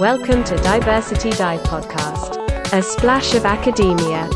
[0.00, 4.28] Welcome to Diversity Dive Podcast, a splash of academia.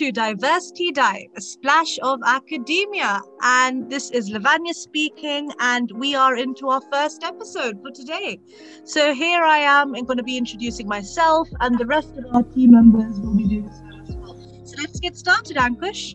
[0.00, 3.20] To Diversity Dive, a splash of academia.
[3.42, 8.38] And this is Lavanya speaking, and we are into our first episode for today.
[8.84, 12.42] So here I am, I'm going to be introducing myself, and the rest of our
[12.44, 14.64] team members will be doing so as well.
[14.64, 16.14] So let's get started, Ankush.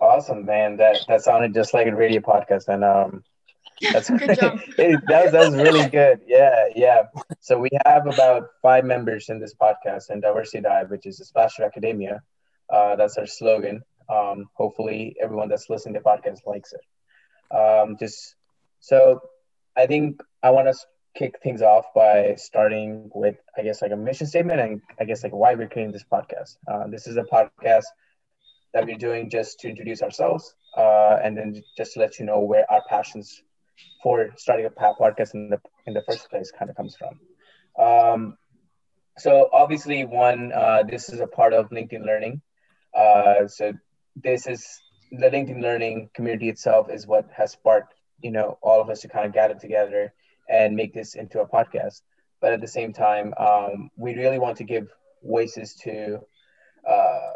[0.00, 0.76] Awesome, man.
[0.76, 3.24] That that sounded just like a radio podcast, and um,
[3.80, 4.60] that's Good job.
[4.78, 6.20] it, that, was, that was really good.
[6.26, 7.02] Yeah, yeah.
[7.40, 11.24] So we have about five members in this podcast and Diversity Dive, which is a
[11.24, 12.22] splash of academia.
[12.70, 13.82] Uh, that's our slogan.
[14.08, 17.56] Um, hopefully, everyone that's listening to the podcast likes it.
[17.56, 18.34] Um, just
[18.80, 19.20] so,
[19.76, 20.74] I think I want to
[21.14, 25.22] kick things off by starting with, I guess, like a mission statement, and I guess
[25.22, 26.56] like why we're creating this podcast.
[26.70, 27.84] Uh, this is a podcast
[28.72, 32.40] that we're doing just to introduce ourselves, uh, and then just to let you know
[32.40, 33.42] where our passions
[34.02, 37.18] for starting a podcast in the in the first place kind of comes from.
[37.78, 38.36] Um,
[39.18, 42.42] so obviously, one, uh, this is a part of LinkedIn Learning.
[42.96, 43.72] Uh, so
[44.16, 44.80] this is
[45.10, 49.08] the LinkedIn Learning community itself is what has sparked you know all of us to
[49.08, 50.12] kind of gather together
[50.48, 52.02] and make this into a podcast.
[52.40, 54.88] But at the same time, um, we really want to give
[55.22, 56.20] voices to
[56.88, 57.30] uh,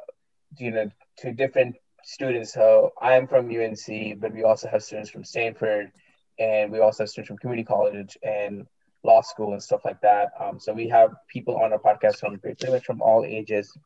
[0.58, 2.52] you know to different students.
[2.52, 5.92] So I'm from UNC, but we also have students from Stanford
[6.38, 8.66] and we also have students from community college and
[9.02, 10.32] law school and stuff like that.
[10.40, 13.76] Um, so we have people on our podcast from pretty much from all ages.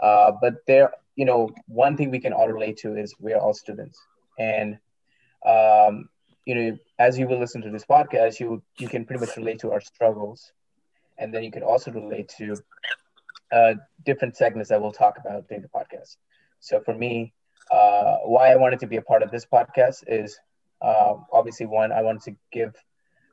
[0.00, 3.40] Uh, but there, you know, one thing we can all relate to is we are
[3.40, 3.98] all students,
[4.38, 4.78] and
[5.44, 6.08] um,
[6.46, 9.58] you know, as you will listen to this podcast, you you can pretty much relate
[9.60, 10.52] to our struggles,
[11.18, 12.56] and then you can also relate to
[13.52, 16.16] uh, different segments that we'll talk about during the podcast.
[16.60, 17.34] So for me,
[17.70, 20.38] uh, why I wanted to be a part of this podcast is
[20.82, 22.74] um, obviously one i wanted to give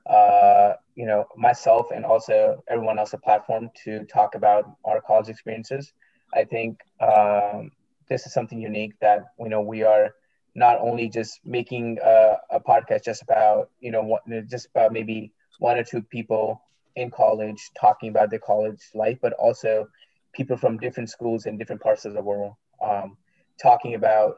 [0.09, 5.29] uh, you know myself and also everyone else a platform to talk about our college
[5.29, 5.91] experiences.
[6.33, 7.71] I think um,
[8.09, 10.11] this is something unique that you know we are
[10.55, 15.31] not only just making a, a podcast just about you know what, just about maybe
[15.59, 16.61] one or two people
[16.95, 19.87] in college talking about their college life but also
[20.33, 23.17] people from different schools in different parts of the world um,
[23.61, 24.35] talking about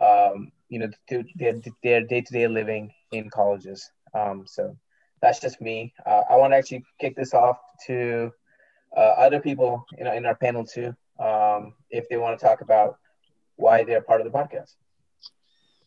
[0.00, 0.88] um, you know
[1.36, 3.90] their their day to day living in colleges.
[4.14, 4.76] Um, so
[5.20, 5.92] that's just me.
[6.06, 8.30] Uh, I want to actually kick this off to
[8.96, 12.60] uh, other people you know in our panel too, um, if they want to talk
[12.60, 12.98] about
[13.56, 14.74] why they're part of the podcast.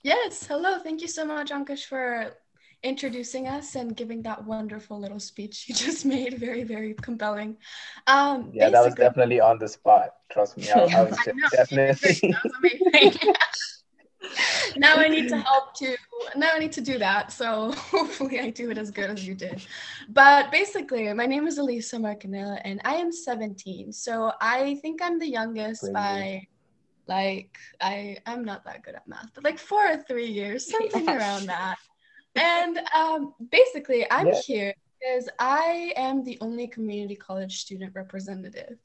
[0.04, 0.80] Yes, hello.
[0.80, 2.34] Thank you so much, Ankush, for
[2.84, 6.38] introducing us and giving that wonderful little speech you just made.
[6.38, 7.58] Very, very compelling.
[8.06, 10.12] Um, Yeah, that was definitely on the spot.
[10.32, 12.32] Trust me, I, I was I definitely.
[12.32, 12.54] That was
[12.94, 13.20] amazing.
[14.78, 15.96] now I need to help to
[16.36, 17.32] now I need to do that.
[17.32, 19.62] So hopefully I do it as good as you did.
[20.10, 23.92] But basically, my name is Elisa Marcanella and I am 17.
[23.94, 25.94] So I think I'm the youngest Great.
[25.94, 26.48] by
[27.08, 31.10] like I I'm not that good at math, but like four or three years, something
[31.10, 31.78] around that.
[32.36, 34.42] And um, basically, I'm Yeah.
[34.46, 38.78] here because I am the only community college student representative.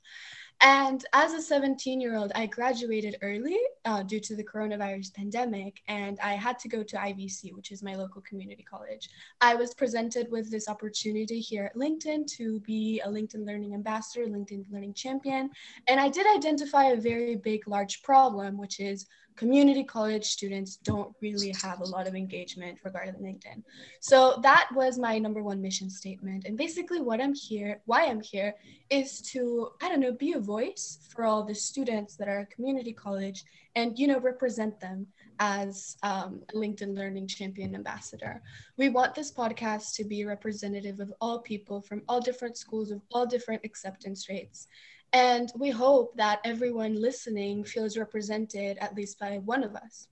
[0.64, 5.82] And as a 17 year old, I graduated early uh, due to the coronavirus pandemic,
[5.88, 9.08] and I had to go to IVC, which is my local community college.
[9.40, 14.24] I was presented with this opportunity here at LinkedIn to be a LinkedIn Learning Ambassador,
[14.26, 15.50] LinkedIn Learning Champion.
[15.88, 19.06] And I did identify a very big, large problem, which is
[19.36, 23.62] community college students don't really have a lot of engagement regarding LinkedIn.
[24.00, 26.44] So that was my number one mission statement.
[26.46, 28.54] And basically, what I'm here, why I'm here,
[28.90, 32.50] is to, I don't know, be a voice for all the students that are at
[32.50, 33.44] community college
[33.74, 35.06] and, you know, represent them
[35.38, 38.42] as um, a LinkedIn Learning Champion Ambassador.
[38.76, 43.00] We want this podcast to be representative of all people from all different schools of
[43.12, 44.68] all different acceptance rates.
[45.12, 50.08] And we hope that everyone listening feels represented at least by one of us.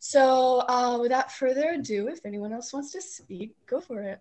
[0.00, 4.20] So, uh, without further ado, if anyone else wants to speak, go for it.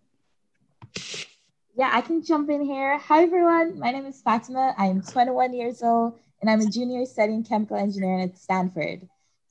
[1.76, 2.98] Yeah, I can jump in here.
[3.00, 3.80] Hi, everyone.
[3.80, 4.76] My name is Fatima.
[4.78, 9.10] I am 21 years old and I'm a junior studying chemical engineering at Stanford.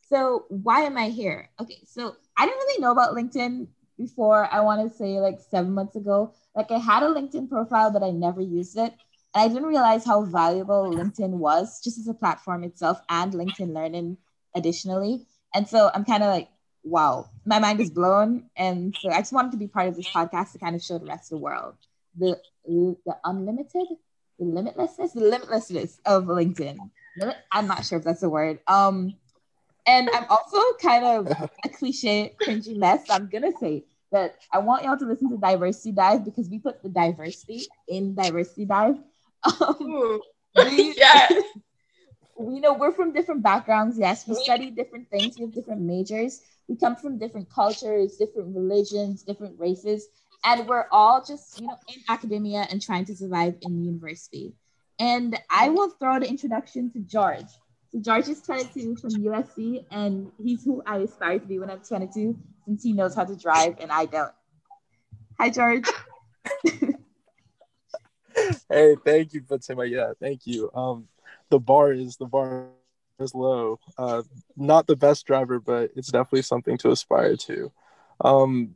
[0.08, 1.48] So, why am I here?
[1.60, 3.66] Okay, so I didn't really know about LinkedIn
[3.98, 6.34] before, I want to say like seven months ago.
[6.54, 8.94] Like, I had a LinkedIn profile, but I never used it.
[9.34, 13.74] And I didn't realize how valuable LinkedIn was just as a platform itself and LinkedIn
[13.74, 14.18] Learning
[14.54, 15.26] additionally.
[15.54, 16.48] And so I'm kind of like,
[16.84, 18.50] wow, my mind is blown.
[18.56, 20.98] And so I just wanted to be part of this podcast to kind of show
[20.98, 21.74] the rest of the world
[22.18, 23.86] the the unlimited
[24.38, 26.78] the limitlessness, the limitlessness of LinkedIn.
[27.50, 28.60] I'm not sure if that's a word.
[28.66, 29.14] Um,
[29.86, 33.04] and I'm also kind of a cliche, cringy mess.
[33.10, 36.82] I'm gonna say that I want y'all to listen to Diversity Dive because we put
[36.82, 38.96] the diversity in Diversity Dive.
[39.44, 40.20] Um,
[40.56, 41.28] we, yeah.
[42.36, 43.98] we know we're from different backgrounds.
[43.98, 45.36] Yes, we study different things.
[45.38, 46.40] We have different majors.
[46.68, 50.08] We come from different cultures, different religions, different races,
[50.44, 54.54] and we're all just you know in academia and trying to survive in the university.
[54.98, 57.48] And I will throw the introduction to George.
[57.90, 61.80] So George is 22 from USC, and he's who I aspire to be when I'm
[61.80, 64.32] 22, since he knows how to drive and I don't.
[65.38, 65.88] Hi, George.
[68.72, 69.84] hey, thank you, Fatima.
[69.84, 70.70] Yeah, thank you.
[70.74, 71.08] Um,
[71.50, 72.68] the bar is the bar
[73.18, 73.78] is low.
[73.98, 74.22] Uh,
[74.56, 77.70] not the best driver, but it's definitely something to aspire to.
[78.20, 78.74] Um,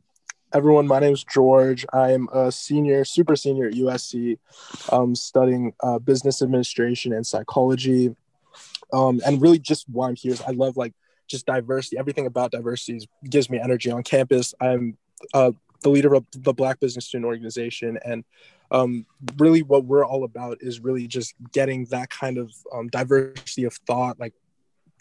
[0.53, 1.85] everyone, my name is George.
[1.91, 4.37] I'm a senior, super senior at USC,
[4.91, 8.15] um, studying uh, business administration and psychology.
[8.93, 10.93] Um, and really, just why I'm here is I love like
[11.27, 11.97] just diversity.
[11.97, 14.53] Everything about diversity gives me energy on campus.
[14.61, 14.97] I'm
[15.33, 15.51] uh,
[15.81, 18.23] the leader of the Black Business Student Organization, and
[18.71, 19.05] um,
[19.37, 23.73] really what we're all about is really just getting that kind of um, diversity of
[23.87, 24.33] thought, like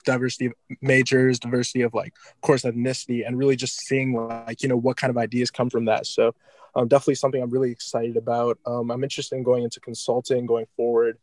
[0.05, 4.77] diversity of majors, diversity of like course ethnicity, and really just seeing like you know
[4.77, 6.07] what kind of ideas come from that.
[6.07, 6.35] So
[6.75, 8.59] um, definitely something I'm really excited about.
[8.67, 11.19] Um, I'm interested in going into consulting going forward.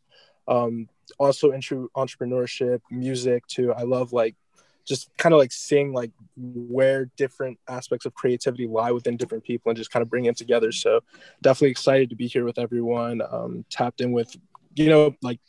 [0.46, 0.88] Um,
[1.18, 3.72] also into entrepreneurship, music too.
[3.72, 4.34] I love like
[4.84, 9.70] just kind of like seeing like where different aspects of creativity lie within different people
[9.70, 10.72] and just kind of bring it together.
[10.72, 11.00] So
[11.42, 14.36] definitely excited to be here with everyone um, tapped in with
[14.74, 15.40] you know like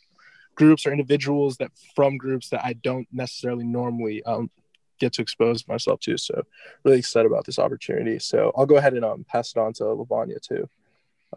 [0.54, 4.50] groups or individuals that from groups that i don't necessarily normally um,
[4.98, 6.16] get to expose myself to.
[6.16, 6.42] So
[6.82, 8.18] really excited about this opportunity.
[8.18, 10.68] So i'll go ahead and um, pass it on to lavanya too.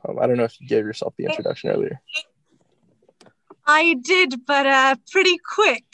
[0.07, 1.99] Um, i don't know if you gave yourself the introduction earlier
[3.71, 5.85] I did, but uh, pretty quick.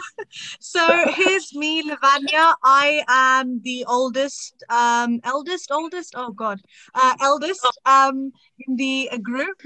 [0.58, 2.54] so here's me, Lavanya.
[2.64, 6.14] I am the oldest, um, eldest, oldest.
[6.16, 6.62] Oh God,
[6.94, 8.32] uh, eldest um,
[8.66, 9.60] in the group,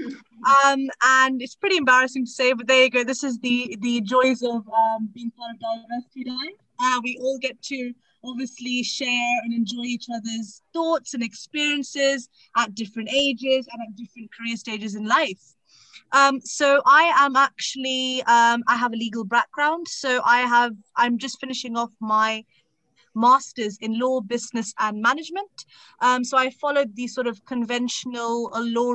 [0.65, 3.05] um, and it's pretty embarrassing to say, but there you go.
[3.05, 6.59] This is the the joys of um, being part of Diversity Dive.
[6.77, 7.93] Uh, we all get to
[8.25, 14.29] obviously share and enjoy each other's thoughts and experiences at different ages and at different
[14.33, 15.54] career stages in life.
[16.11, 19.87] Um, so I am actually um, I have a legal background.
[19.87, 22.43] So I have I'm just finishing off my
[23.15, 25.65] master's in law, business, and management.
[26.01, 28.93] Um, so I followed the sort of conventional uh, law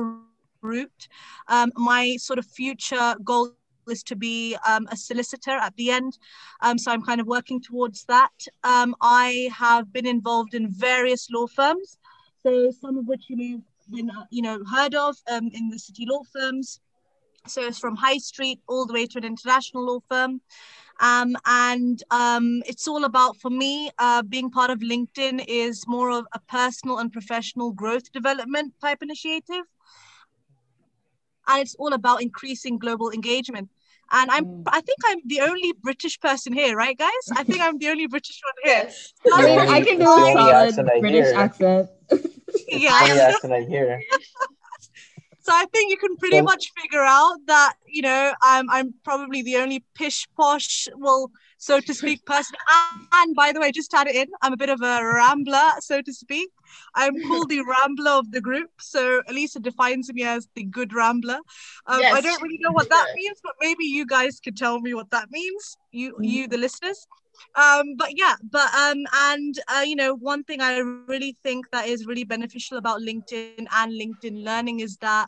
[0.61, 1.07] route.
[1.47, 3.51] Um, my sort of future goal
[3.89, 6.17] is to be um, a solicitor at the end.
[6.61, 8.31] Um, so I'm kind of working towards that.
[8.63, 11.97] Um, I have been involved in various law firms.
[12.43, 13.61] So some of which you may have
[13.91, 16.79] been, uh, you know, heard of um, in the city law firms.
[17.47, 20.41] So it's from high street all the way to an international law firm.
[20.99, 26.11] Um, and um, it's all about, for me, uh, being part of LinkedIn is more
[26.11, 29.65] of a personal and professional growth development type initiative.
[31.47, 33.69] And it's all about increasing global engagement.
[34.11, 34.63] And I'm, mm.
[34.67, 37.09] I think I'm the only British person here, right, guys?
[37.35, 38.83] I think I'm the only British one here.
[38.83, 39.13] Yes.
[39.33, 41.89] I mean, I can do a solid British accent.
[42.67, 42.91] yeah.
[42.91, 44.01] accent I hear.
[45.51, 49.41] So I think you can pretty much figure out that you know I'm I'm probably
[49.41, 52.55] the only pish posh, well, so to speak, person.
[53.11, 56.01] And by the way, just add it in, I'm a bit of a rambler, so
[56.01, 56.49] to speak.
[56.95, 61.39] I'm called the rambler of the group, so Elisa defines me as the good rambler.
[61.85, 62.15] Um, yes.
[62.15, 65.11] I don't really know what that means, but maybe you guys could tell me what
[65.11, 65.75] that means.
[65.91, 67.05] You, you, the listeners
[67.55, 71.87] um but yeah but um and uh, you know one thing i really think that
[71.87, 75.27] is really beneficial about linkedin and linkedin learning is that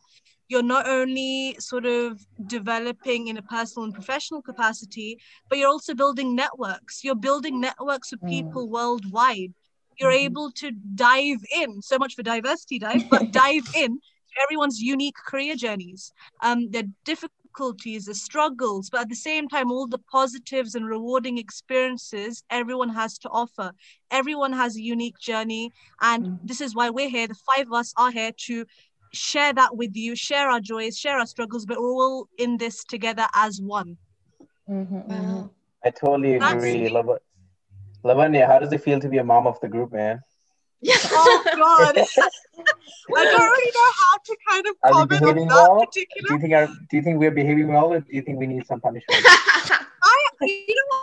[0.49, 5.17] you're not only sort of developing in a personal and professional capacity
[5.49, 8.29] but you're also building networks you're building networks with mm.
[8.29, 8.71] people mm.
[8.71, 9.53] worldwide
[9.99, 10.25] you're mm-hmm.
[10.25, 13.99] able to dive in so much for diversity dive but dive in
[14.43, 19.71] everyone's unique career journeys um they're difficult difficulties, the struggles, but at the same time,
[19.71, 23.71] all the positives and rewarding experiences everyone has to offer.
[24.11, 25.71] Everyone has a unique journey.
[26.01, 26.47] And mm-hmm.
[26.47, 27.27] this is why we're here.
[27.27, 28.65] The five of us are here to
[29.13, 32.83] share that with you, share our joys, share our struggles, but we're all in this
[32.83, 33.97] together as one.
[34.69, 35.47] Mm-hmm, mm-hmm.
[35.83, 36.89] I totally agree.
[36.89, 37.19] Lav-
[38.03, 40.21] Lavanya, how does it feel to be a mom of the group, man?
[41.11, 41.97] oh God.
[43.15, 45.79] I don't really know how to kind of Are comment on that well?
[45.85, 46.27] particular.
[46.27, 48.47] Do you think our, do you think we're behaving well, or do you think we
[48.47, 49.21] need some punishment?
[49.25, 50.97] I, you know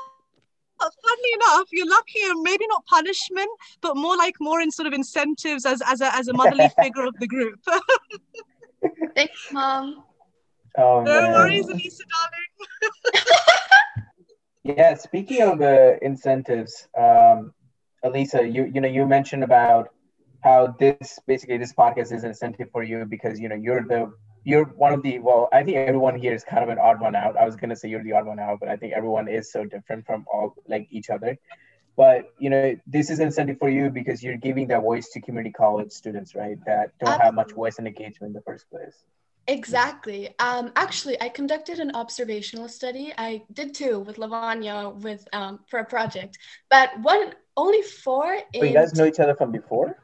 [0.79, 0.93] what?
[1.07, 3.51] Funnily enough, you're lucky, and maybe not punishment,
[3.83, 7.05] but more like more in sort of incentives as as a as a motherly figure
[7.05, 7.61] of the group.
[9.15, 10.05] Thanks, mom.
[10.79, 11.33] Oh, No man.
[11.33, 13.17] worries, Elisa, darling.
[14.63, 17.53] Yeah, speaking of uh, incentives, um,
[18.03, 19.89] Elisa, you you know you mentioned about
[20.43, 24.13] how this basically this podcast is an incentive for you because you know you're the
[24.45, 27.15] you're one of the well I think everyone here is kind of an odd one
[27.15, 27.37] out.
[27.37, 29.65] I was gonna say you're the odd one out, but I think everyone is so
[29.65, 31.39] different from all like each other.
[31.97, 35.53] But you know this is incentive for you because you're giving that voice to community
[35.53, 36.59] college students, right?
[36.67, 39.05] That don't have much voice and engagement in the first place.
[39.47, 40.35] Exactly.
[40.39, 43.13] Um, actually, I conducted an observational study.
[43.19, 48.39] I did two with Lavanya with um, for a project, but one only four.
[48.53, 49.99] But you guys know each other from before?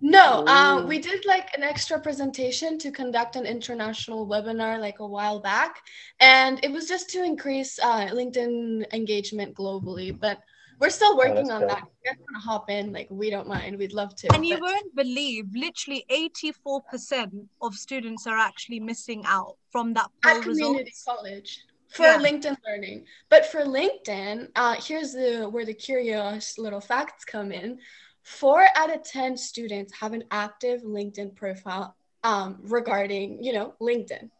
[0.00, 0.52] No, Oh.
[0.54, 5.40] um, we did like an extra presentation to conduct an international webinar like a while
[5.40, 5.80] back,
[6.20, 10.18] and it was just to increase uh, LinkedIn engagement globally.
[10.18, 10.38] But
[10.78, 11.70] we're still working that's on dope.
[11.70, 11.78] that.
[11.78, 13.78] If you guys want to hop in, like we don't mind.
[13.78, 14.34] We'd love to.
[14.34, 20.08] And you but- won't believe, literally 84% of students are actually missing out from that
[20.22, 21.04] poll at community results.
[21.04, 22.18] college for Yeah.
[22.18, 23.06] LinkedIn learning.
[23.28, 27.78] But for LinkedIn, uh, here's the where the curious little facts come in.
[28.22, 34.30] Four out of ten students have an active LinkedIn profile um, regarding, you know, LinkedIn.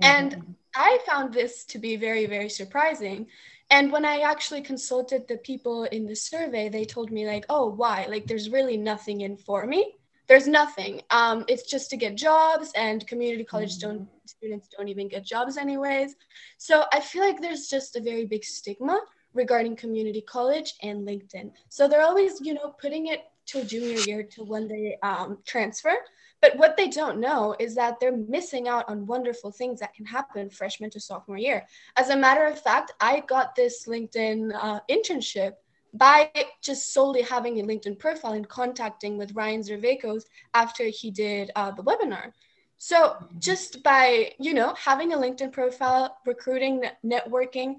[0.00, 3.26] And I found this to be very, very surprising.
[3.70, 7.68] And when I actually consulted the people in the survey, they told me, like, oh,
[7.68, 8.06] why?
[8.08, 9.94] Like, there's really nothing in for me.
[10.26, 11.02] There's nothing.
[11.10, 15.56] Um, it's just to get jobs, and community college don't students don't even get jobs
[15.56, 16.16] anyways.
[16.58, 19.00] So I feel like there's just a very big stigma
[19.32, 21.52] regarding community college and LinkedIn.
[21.70, 25.94] So they're always, you know, putting it till junior year to when they um, transfer.
[26.40, 30.06] But what they don't know is that they're missing out on wonderful things that can
[30.06, 31.66] happen freshman to sophomore year.
[31.96, 35.54] As a matter of fact, I got this LinkedIn uh, internship
[35.94, 36.30] by
[36.62, 41.70] just solely having a LinkedIn profile and contacting with Ryan Zervakos after he did uh,
[41.72, 42.32] the webinar.
[42.76, 47.76] So just by, you know, having a LinkedIn profile, recruiting, networking,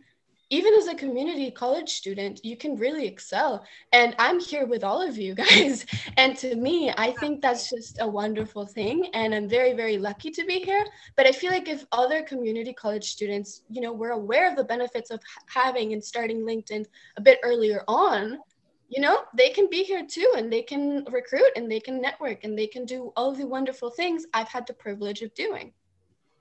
[0.50, 3.64] even as a community college student, you can really excel.
[3.92, 5.86] And I'm here with all of you guys.
[6.18, 9.10] And to me, I think that's just a wonderful thing.
[9.14, 10.86] And I'm very, very lucky to be here.
[11.16, 14.64] But I feel like if other community college students, you know, were aware of the
[14.64, 16.86] benefits of having and starting LinkedIn
[17.18, 18.40] a bit earlier on,
[18.90, 22.44] you know, they can be here too and they can recruit and they can network
[22.44, 25.74] and they can do all the wonderful things I've had the privilege of doing.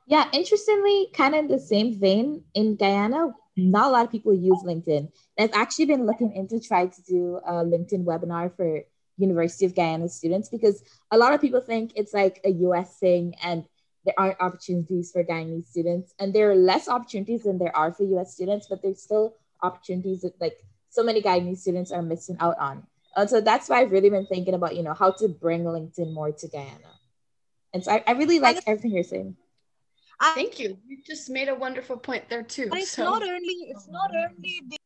[0.06, 4.62] Yeah, interestingly, kind of the same vein, in Guyana, not a lot of people use
[4.64, 5.10] LinkedIn.
[5.38, 8.82] I've actually been looking into trying to do a LinkedIn webinar for
[9.16, 13.34] University of Guyana students because a lot of people think it's like a US thing
[13.42, 13.64] and
[14.04, 16.14] there aren't opportunities for Guyanese students.
[16.18, 20.22] And there are less opportunities than there are for US students, but there's still opportunities
[20.22, 20.56] that like
[20.88, 22.86] so many Guyanese students are missing out on.
[23.16, 26.12] And so that's why I've really been thinking about, you know, how to bring LinkedIn
[26.12, 26.94] more to Guyana.
[27.74, 29.36] And so I, I really like everything you're saying.
[30.20, 30.76] And, Thank you.
[30.86, 32.64] You just made a wonderful point there too.
[32.72, 34.76] and it's So- not only it's not only the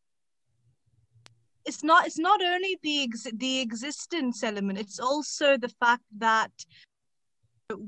[1.65, 6.51] it's not it's not only the ex- the existence element it's also the fact that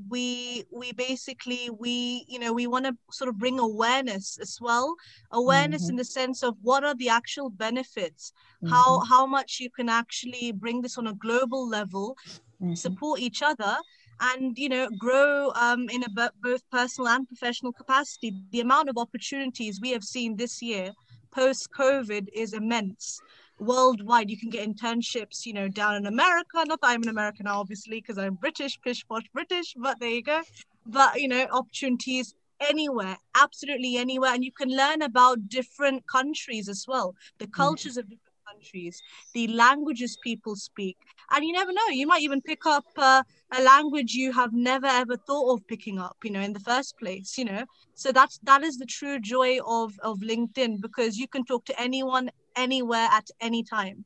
[0.09, 4.95] we we basically we you know we want to sort of bring awareness as well
[5.31, 8.31] awareness in the sense of what are the actual benefits
[8.71, 12.17] how how much you can actually bring this on a global level
[12.61, 12.75] Mhm.
[12.75, 13.77] support each other
[14.19, 18.33] and you know grow um, in a both personal and professional capacity.
[18.51, 20.91] The amount of opportunities we have seen this year
[21.31, 23.19] post covid is immense.
[23.59, 26.63] Worldwide you can get internships you know down in america.
[26.65, 30.09] Not that i'm an american now obviously because i'm british pish posh british but there
[30.09, 30.41] you go.
[30.85, 34.33] But you know opportunities anywhere absolutely anywhere.
[34.33, 37.15] And you can learn about different countries as well.
[37.39, 38.24] The cultures of different
[38.55, 40.97] countries the languages people speak
[41.31, 44.87] and you never know you might even pick up uh, a language you have never
[44.87, 48.39] ever thought of picking up you know in the first place you know so that's
[48.43, 53.07] that is the true joy of of linkedin because you can talk to anyone anywhere
[53.11, 54.05] at any time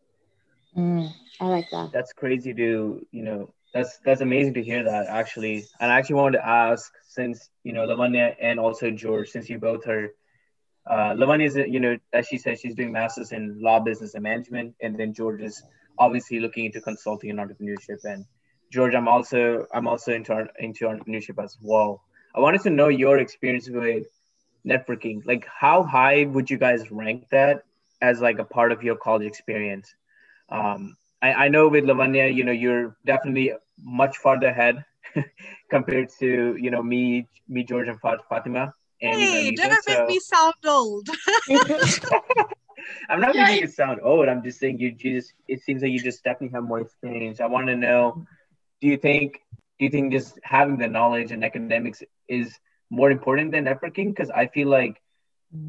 [0.78, 1.10] Mm,
[1.42, 1.92] I like that.
[1.94, 3.54] That's crazy to you know.
[3.74, 5.68] That's that's amazing to hear that actually.
[5.80, 9.60] And I actually wanted to ask since you know Lavanya and also George, since you
[9.60, 10.10] both are.
[10.90, 14.24] Uh, Lavanya is you know as she said she's doing masters in law, business, and
[14.24, 15.64] management, and then George is
[16.00, 18.04] obviously looking into consulting and entrepreneurship.
[18.04, 18.26] And
[18.72, 22.02] George, I'm also I'm also into into entrepreneurship as well.
[22.36, 24.08] I wanted to know your experience with
[24.66, 25.26] networking.
[25.26, 27.64] Like, how high would you guys rank that
[28.02, 29.94] as like a part of your college experience?
[30.50, 33.54] Um, I, I know with Lavanya, you know, you're definitely
[33.84, 34.84] much farther ahead
[35.70, 38.74] compared to you know me, me, George, and Fatima.
[39.00, 39.62] Hey Lisa.
[39.62, 41.10] don't So- make me sound old
[43.10, 44.28] I'm not Yeah, making it sound old.
[44.30, 45.34] I'm just saying you just.
[45.48, 47.40] It seems like you just definitely have more experience.
[47.40, 48.26] I want to know.
[48.82, 49.42] Do you think?
[49.78, 52.58] Do you think just having the knowledge and academics is
[52.90, 55.02] more important than networking because I feel like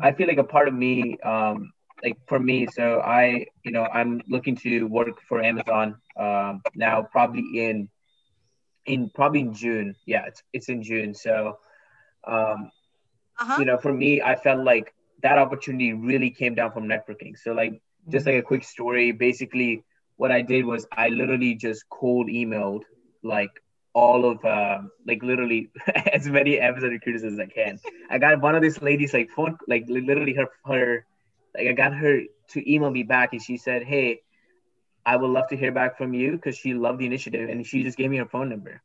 [0.00, 1.72] I feel like a part of me, um,
[2.02, 7.02] like for me, so I, you know, I'm looking to work for Amazon um, now,
[7.10, 7.88] probably in,
[8.86, 9.94] in probably in June.
[10.06, 11.14] Yeah, it's it's in June.
[11.14, 11.58] So,
[12.26, 12.70] um,
[13.40, 13.56] uh-huh.
[13.58, 17.36] you know, for me, I felt like that opportunity really came down from networking.
[17.38, 19.84] So, like, just like a quick story, basically,
[20.16, 22.82] what I did was I literally just cold emailed
[23.22, 23.50] like
[23.92, 25.70] all of uh, like literally
[26.12, 27.78] as many Amazon recruiters as I can.
[28.08, 31.06] I got one of these ladies like phone like literally her her
[31.54, 32.20] like I got her
[32.50, 34.20] to email me back and she said, Hey,
[35.04, 37.82] I would love to hear back from you because she loved the initiative and she
[37.82, 38.82] just gave me her phone number.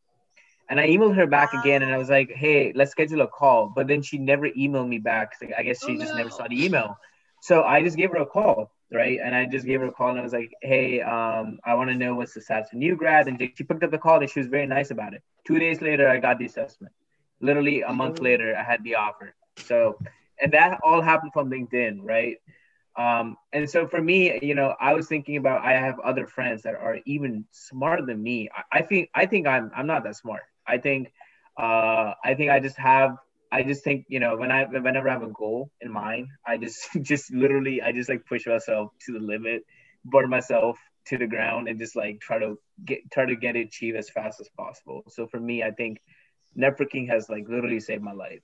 [0.69, 3.71] And I emailed her back again and I was like, Hey, let's schedule a call.
[3.75, 5.33] But then she never emailed me back.
[5.57, 6.97] I guess she oh, just never saw the email.
[7.41, 9.19] So I just gave her a call right?
[9.23, 11.89] And I just gave her a call and I was like, hey, um, I want
[11.89, 13.27] to know what's the status of new grad.
[13.27, 15.21] And she picked up the call and she was very nice about it.
[15.45, 16.93] Two days later, I got the assessment.
[17.41, 19.35] Literally a month later, I had the offer.
[19.57, 19.97] So,
[20.41, 22.37] and that all happened from LinkedIn, right?
[22.97, 26.63] Um, and so for me, you know, I was thinking about I have other friends
[26.63, 28.49] that are even smarter than me.
[28.55, 30.43] I, I think I think I'm I'm not that smart.
[30.67, 31.11] I think
[31.57, 33.17] uh, I think I just have
[33.51, 36.57] I just think you know when I whenever I have a goal in mind, I
[36.57, 39.65] just just literally I just like push myself to the limit,
[40.03, 43.67] burn myself to the ground, and just like try to get try to get it
[43.67, 45.03] achieved as fast as possible.
[45.09, 46.01] So for me, I think
[46.57, 48.41] networking has like literally saved my life.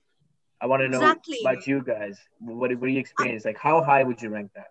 [0.60, 1.38] I want to know exactly.
[1.42, 2.18] about you guys.
[2.38, 3.44] What what do you experience?
[3.44, 4.68] Like how high would you rank that?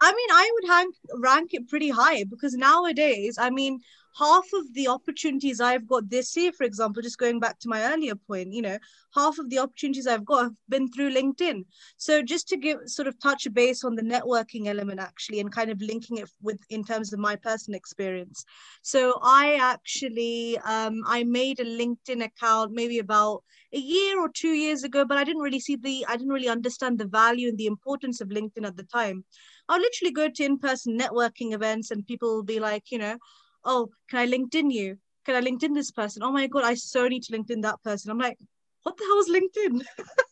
[0.00, 3.80] I mean, I would rank rank it pretty high because nowadays, I mean,
[4.18, 7.92] half of the opportunities I've got this year, for example, just going back to my
[7.92, 8.78] earlier point, you know,
[9.14, 11.64] half of the opportunities I've got have been through LinkedIn.
[11.96, 15.70] So just to give sort of touch base on the networking element actually and kind
[15.70, 18.44] of linking it with in terms of my personal experience.
[18.82, 23.42] So I actually um, I made a LinkedIn account maybe about
[23.72, 26.48] a year or two years ago, but I didn't really see the I didn't really
[26.48, 29.24] understand the value and the importance of LinkedIn at the time.
[29.68, 33.18] I'll literally go to in-person networking events and people will be like, you know,
[33.66, 34.98] oh, can I LinkedIn you?
[35.24, 36.22] Can I LinkedIn this person?
[36.22, 38.10] Oh my God, I so need to LinkedIn that person.
[38.10, 38.38] I'm like,
[38.84, 39.82] what the hell is LinkedIn?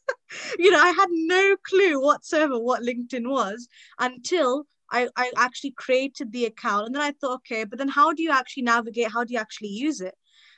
[0.59, 3.69] you know, I had no clue whatsoever what LinkedIn was
[3.99, 6.87] until I, I actually created the account.
[6.87, 9.11] And then I thought, okay, but then how do you actually navigate?
[9.13, 10.15] How do you actually use it?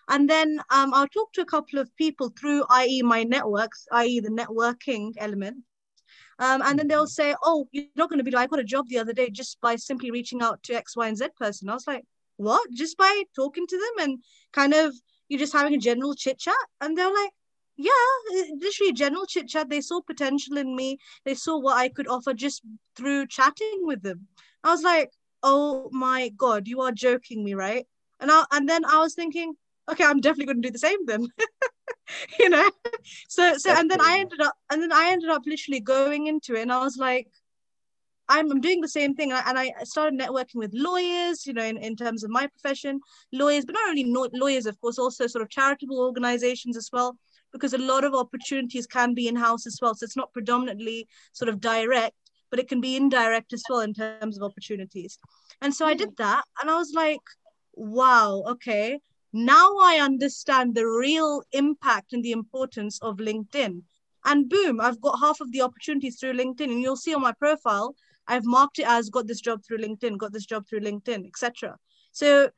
[0.09, 4.21] And then um, I'll talk to a couple of people through, i.e., my networks, i.e.,
[4.21, 5.65] the networking element.
[6.39, 7.31] Um, and then they'll mm-hmm.
[7.31, 9.61] say, oh, you're not going to be, I got a job the other day just
[9.61, 11.69] by simply reaching out to X, Y, and Z person.
[11.69, 12.05] I was like,
[12.37, 12.71] what?
[12.73, 14.19] Just by talking to them and
[14.53, 14.95] kind of
[15.29, 16.55] you're just having a general chit chat?
[16.81, 17.31] And they're like,
[17.77, 17.91] yeah,
[18.59, 19.69] literally general chit chat.
[19.69, 20.99] They saw potential in me.
[21.25, 22.63] They saw what I could offer just
[22.97, 24.27] through chatting with them.
[24.65, 25.11] I was like,
[25.43, 27.87] oh my God, you are joking me, right?
[28.21, 29.55] And I, and then I was thinking,
[29.91, 31.29] okay, I'm definitely going to do the same then.
[32.41, 32.69] you know?
[33.29, 36.55] So, so, and then I ended up, and then I ended up literally going into
[36.55, 37.29] it and I was like,
[38.29, 39.33] I'm, I'm doing the same thing.
[39.33, 43.01] And I, started networking with lawyers, you know, in, in terms of my profession,
[43.33, 47.17] lawyers, but not only no, lawyers, of course, also sort of charitable organizations as well,
[47.53, 49.95] because a lot of opportunities can be in house as well.
[49.95, 52.17] So it's not predominantly sort of direct,
[52.51, 55.19] but it can be indirect as well in terms of opportunities.
[55.61, 56.17] And so I did mm.
[56.17, 56.45] that.
[56.61, 57.21] And I was like,
[57.75, 59.01] wow, okay.
[59.33, 63.83] Now I understand the real impact and the importance of LinkedIn.
[64.25, 66.71] And boom, I've got half of the opportunities through LinkedIn.
[66.73, 67.95] And you'll see on my profile,
[68.29, 71.77] I've marked it as got this job through LinkedIn, got this job through LinkedIn, etc.
[72.13, 72.51] So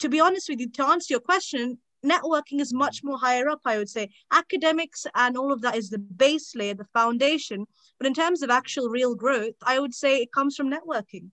[0.00, 3.60] to be honest with you, to answer your question, networking is much more higher up,
[3.64, 4.10] I would say.
[4.32, 7.66] Academics and all of that is the base layer, the foundation.
[7.98, 11.30] But in terms of actual real growth, I would say it comes from networking.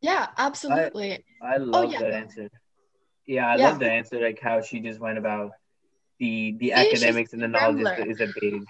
[0.00, 1.24] Yeah, absolutely.
[1.42, 2.00] I, I oh, love oh, yeah.
[2.00, 2.50] that answer.
[3.26, 3.68] Yeah, I yeah.
[3.68, 5.52] love the answer, like how she just went about
[6.18, 8.64] the the See, academics and the knowledge is, is a big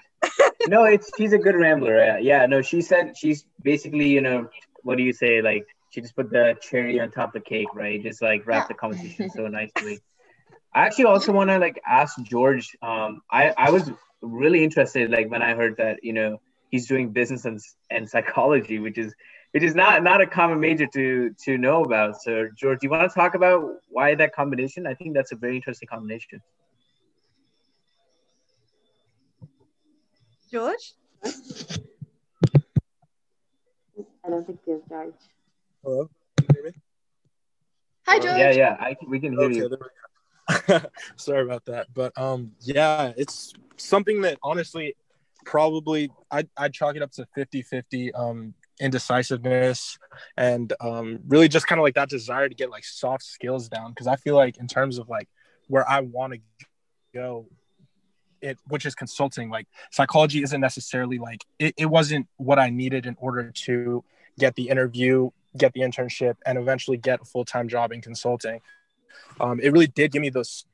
[0.68, 1.96] no, it's she's a good rambler.
[1.96, 2.18] Yeah.
[2.18, 4.48] yeah, no, she said she's basically, you know,
[4.82, 5.42] what do you say?
[5.42, 8.02] Like she just put the cherry on top of the cake, right?
[8.02, 10.00] Just like wrap the conversation so nicely.
[10.74, 12.76] I actually also want to like ask George.
[12.82, 17.10] Um, I I was really interested like when I heard that you know he's doing
[17.10, 17.60] business and,
[17.90, 19.14] and psychology, which is
[19.52, 22.20] which is not not a common major to to know about.
[22.20, 24.86] So George, do you want to talk about why that combination?
[24.86, 26.42] I think that's a very interesting combination.
[30.50, 30.94] George?
[31.24, 31.30] I
[34.28, 35.14] don't think there's George.
[35.82, 36.11] Hello?
[36.37, 36.72] Can you hear me?
[38.06, 38.38] Hi, George.
[38.38, 40.80] Yeah, yeah, I, we can hear okay, you.
[41.16, 41.88] Sorry about that.
[41.92, 44.94] But um, yeah, it's something that honestly
[45.44, 49.98] probably I'd, I'd chalk it up to 50 50 um, indecisiveness
[50.37, 53.94] and um, really just kind of like that desire to get like soft skills down.
[53.94, 55.28] Cause I feel like, in terms of like
[55.68, 56.40] where I want to
[57.14, 57.46] go
[58.40, 63.07] it which is consulting like psychology isn't necessarily like it, it wasn't what i needed
[63.07, 64.05] in order to
[64.38, 68.61] get the interview get the internship and eventually get a full-time job in consulting
[69.40, 70.64] um, it really did give me those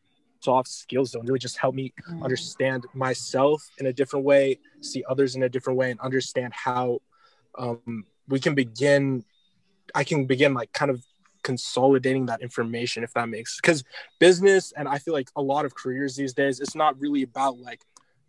[0.40, 2.22] soft skills though and really just help me Mm.
[2.24, 6.98] understand myself in a different way see others in a different way and understand how
[7.58, 9.24] um, we can begin
[9.94, 11.04] i can begin like kind of
[11.42, 13.84] consolidating that information if that makes because
[14.18, 17.58] business and i feel like a lot of careers these days it's not really about
[17.58, 17.80] like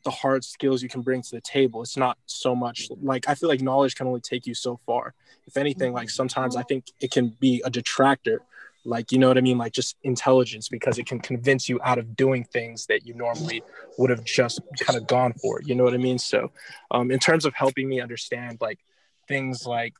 [0.03, 1.81] the hard skills you can bring to the table.
[1.81, 5.13] It's not so much like i feel like knowledge can only take you so far.
[5.47, 8.41] If anything like sometimes i think it can be a detractor
[8.85, 9.57] like you know what i mean?
[9.57, 13.63] Like just intelligence because it can convince you out of doing things that you normally
[13.97, 16.19] would have just kind of gone for you know what i mean?
[16.19, 16.51] So
[16.91, 18.79] um, in terms of helping me understand like
[19.27, 19.93] things like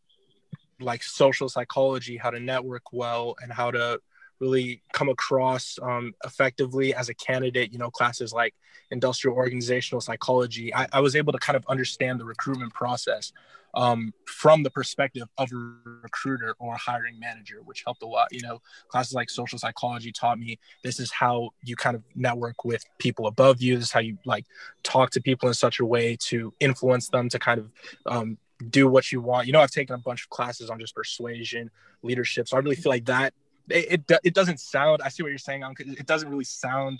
[0.83, 3.99] like social psychology how to network well and how to
[4.39, 8.53] really come across um, effectively as a candidate you know classes like
[8.91, 10.73] industrial organizational psychology.
[10.73, 13.31] I, I was able to kind of understand the recruitment process
[13.75, 15.55] um, from the perspective of a
[16.03, 18.27] recruiter or a hiring manager which helped a lot.
[18.31, 22.65] You know classes like social psychology taught me this is how you kind of network
[22.65, 23.75] with people above you.
[23.75, 24.45] This is how you like
[24.83, 27.71] talk to people in such a way to influence them to kind of
[28.05, 28.37] um,
[28.69, 29.47] do what you want.
[29.47, 31.69] You know, I've taken a bunch of classes on just persuasion,
[32.01, 32.47] leadership.
[32.47, 33.33] So I really feel like that
[33.69, 35.01] it it, it doesn't sound.
[35.03, 35.63] I see what you're saying.
[35.63, 36.99] On it doesn't really sound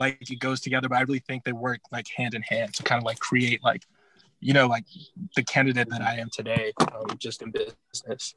[0.00, 2.82] like it goes together, but I really think they work like hand in hand to
[2.82, 3.84] kind of like create like
[4.40, 4.84] you know like
[5.36, 8.34] the candidate that I am today, um, just in business.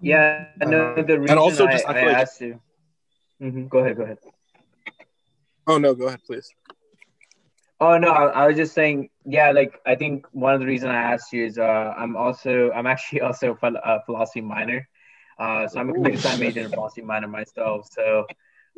[0.00, 2.60] Yeah, I know the reason And also I, just- I I, like- asked you.
[3.40, 4.18] Mhm, Go ahead, go ahead.
[5.66, 6.52] Oh no, go ahead, please.
[7.82, 10.90] Oh no, I, I was just saying, yeah, like I think one of the reasons
[10.90, 14.88] I asked you is uh, I'm also I'm actually also a philosophy minor,
[15.36, 17.88] uh, so I'm a computer science major and philosophy minor myself.
[17.90, 18.20] So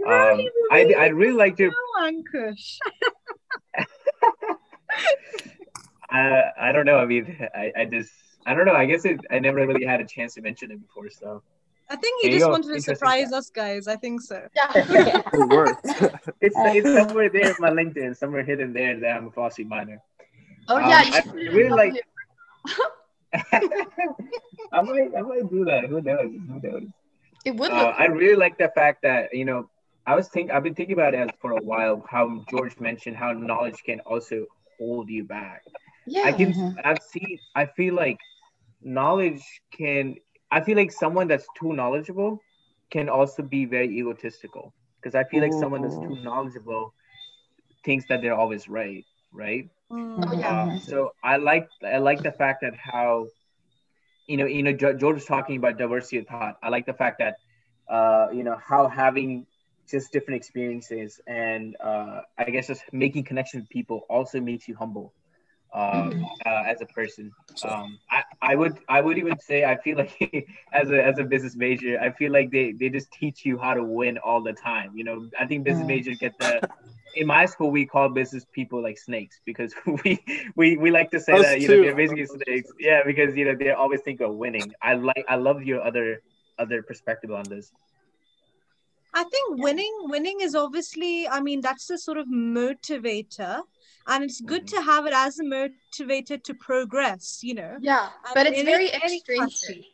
[0.09, 0.41] um,
[0.73, 1.71] I I really like to.
[6.11, 6.97] I I don't know.
[6.97, 8.11] I mean, I, I just
[8.47, 8.73] I don't know.
[8.73, 11.11] I guess it, I never really had a chance to mention it before.
[11.11, 11.43] So
[11.95, 13.35] I think he There just wanted to surprise fact.
[13.35, 13.87] us guys.
[13.95, 14.39] I think so.
[14.59, 14.71] Yeah.
[15.41, 15.87] It worked.
[16.41, 19.99] it's it's somewhere there in my LinkedIn, somewhere hidden there that I'm a philosophy minor.
[20.69, 21.03] Oh Um, yeah.
[21.15, 21.23] I
[21.59, 22.01] really like-
[24.73, 25.85] I might I might do that.
[25.91, 26.31] Who knows?
[26.49, 26.83] Who knows?
[27.45, 27.93] It would Uh.
[27.99, 29.69] I really like the fact that you know
[30.07, 32.05] I was think I've been thinking about it for a while.
[32.09, 34.47] How George mentioned how knowledge can also
[34.79, 35.63] hold you back.
[36.07, 36.23] yeah.
[36.29, 36.75] I can Mhm.
[36.85, 38.19] I've seen I feel like
[38.83, 39.45] knowledge
[39.79, 40.17] can
[40.55, 42.45] I feel like someone that's too knowledgeable
[42.93, 46.95] can also be very egotistical because I feel like someone that's too knowledgeable
[47.85, 49.71] thinks that they're always right, right?
[49.93, 50.29] Mm.
[50.29, 50.67] Oh, yeah.
[50.67, 53.29] Uh, so I like I like the fact that how
[54.27, 56.57] you know you know George was talking about diversity of thought.
[56.63, 57.37] I like the fact that
[57.91, 59.47] uh, you know how having
[59.91, 64.77] just different experiences and uh, I guess just making connection with people also makes you
[64.77, 65.15] humble
[65.75, 67.33] um, uh, as a person.
[67.63, 71.25] Um, I, I would I would even say I feel like as a as a
[71.25, 74.53] business major I feel like they they just teach you how to win all the
[74.53, 74.93] time.
[74.97, 75.89] You know I think business Mm.
[75.89, 76.63] majors get the
[77.15, 80.23] in my school we call business people like snakes because we
[80.57, 82.71] we, we like to say Us that you know they're basically snakes.
[82.79, 84.73] Yeah, because you know they always think of winning.
[84.83, 86.23] I like I love your other
[86.59, 87.73] other perspective on this.
[89.15, 93.63] I think winning winning is obviously I mean that's the sort of motivator
[94.07, 94.77] and it's good Mm-hmm.
[94.77, 97.79] to have it as a motivator to progress, you know.
[97.81, 99.37] Yeah, And but it's very any extrinsic.
[99.37, 99.85] classroom.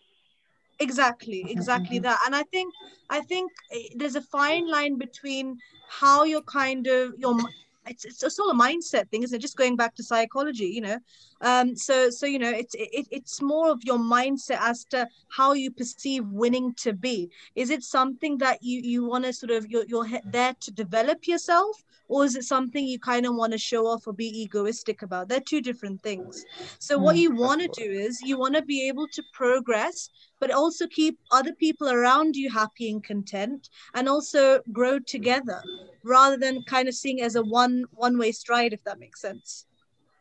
[0.78, 2.18] Exactly, exactly that.
[2.26, 2.74] And I think
[3.10, 7.46] I think eh, there's a fine line between how you're kind of your m-
[7.86, 9.40] it's it's a sort of mindset thing, isn't it?
[9.40, 10.98] Just going back to psychology, you know.
[11.40, 15.52] Um, so so you know, it's it, it's more of your mindset as to how
[15.52, 17.30] you perceive winning to be.
[17.54, 21.26] Is it something that you you want to sort of you're you're there to develop
[21.26, 25.02] yourself, or is it something you kind of want to show off or be egoistic
[25.02, 25.28] about?
[25.28, 26.44] They're two different things.
[26.78, 27.20] So what Mm.
[27.20, 31.18] you want to do is you want to be able to progress, but also keep
[31.30, 35.62] other people around you happy and content, and also grow together,
[36.04, 39.20] rather than kind of seeing it as a one one way stride, if that makes
[39.20, 39.66] sense.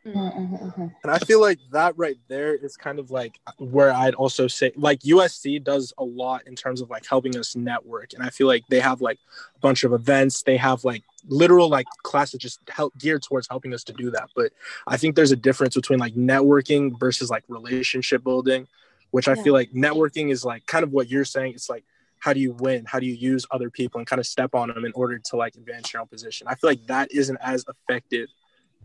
[0.06, 0.94] Mhm, mhm, mhm.
[1.02, 4.72] And I feel like that right there is kind of like where I'd also say
[4.76, 8.14] like USC does a lot in terms of like helping us network.
[8.14, 9.18] And I feel like they have like
[9.56, 10.42] a bunch of events.
[10.42, 14.30] They have like literal like classes just help geared towards helping us to do that.
[14.34, 14.52] But
[14.86, 18.66] I think there's a difference between like networking versus like relationship building,
[19.10, 19.42] which I Yeah.
[19.42, 21.52] feel like networking is like kind of what you're saying.
[21.54, 21.84] It's like
[22.18, 22.84] how do you win?
[22.86, 25.36] How do you use other people and kind of step on them in order to
[25.36, 26.46] like advance your own position?
[26.48, 28.28] I feel like that isn't as effective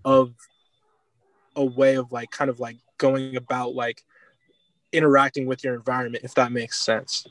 [0.05, 0.33] of
[1.55, 4.03] a way of like kind of like going about like
[4.91, 7.25] interacting with your environment if that makes sense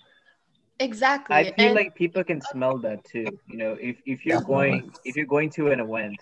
[0.81, 1.37] Exactly.
[1.37, 3.27] I feel and- like people can smell that too.
[3.47, 6.21] You know, if, if you're going if you're going to an event,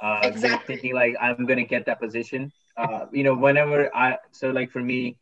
[0.00, 0.74] uh, you're Exactly.
[0.76, 2.52] thinking like I'm gonna get that position.
[2.76, 5.16] Uh, you know, whenever I so like for me,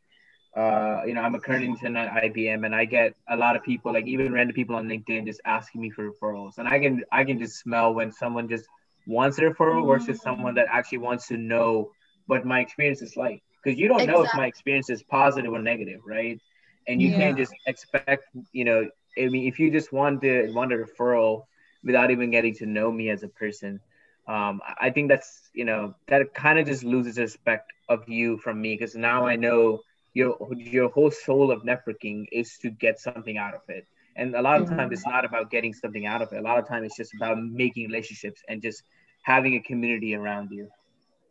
[0.57, 3.63] uh, you know, I'm a current intern at IBM, and I get a lot of
[3.63, 7.03] people, like even random people on LinkedIn, just asking me for referrals, and I can
[7.11, 8.67] I can just smell when someone just
[9.07, 11.91] wants a referral versus someone that actually wants to know
[12.27, 15.61] what my experience is like, because you don't know if my experience is positive or
[15.61, 16.41] negative, right?
[16.89, 17.21] And you Yeah.
[17.21, 18.17] can't just expect,
[18.53, 18.79] you know,
[19.13, 21.43] I mean, if you just want to want a referral
[21.83, 23.81] without even getting to know me as a person,
[24.29, 28.61] um, I think that's you know that kind of just loses respect of you from
[28.61, 29.81] me because now I know
[30.15, 33.81] your your whole soul of networking is to get something out of it.
[34.17, 36.37] And a lot of times it's not about getting something out of it.
[36.39, 38.83] A lot of times it's just about making relationships and just
[39.23, 40.69] having a community around you.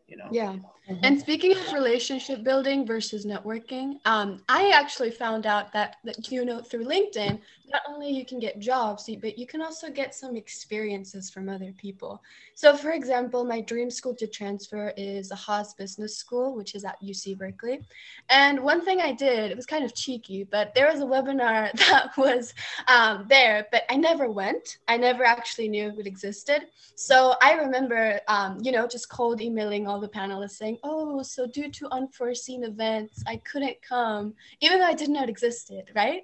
[0.07, 0.37] You know.
[0.37, 0.57] Yeah.
[0.89, 0.99] Mhm.
[1.03, 6.43] And speaking of relationship building versus networking, um, I actually found out that, that you
[6.45, 7.39] know through LinkedIn,
[7.71, 11.71] not only you can get jobs, but you can also get some experiences from other
[11.77, 12.23] people.
[12.55, 16.83] So, for example, my dream school to transfer is a Haas Business School, which is
[16.83, 17.81] at UC Berkeley.
[18.29, 21.71] And one thing I did, it was kind of cheeky, but there was a webinar
[21.89, 22.53] that was
[22.87, 24.77] um, there, but I never went.
[24.87, 26.63] I never actually knew it existed.
[26.95, 31.47] So I remember, um, you know, just cold emailing all the panelists saying, oh, so
[31.47, 36.23] due to unforeseen events, I couldn't come, even though I didn't know it existed, right?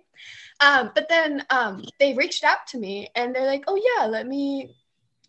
[0.60, 4.28] Um, but then um, they reached out to me and they're like, oh, yeah, let
[4.28, 4.76] me,